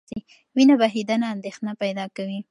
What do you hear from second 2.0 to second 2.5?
کوي.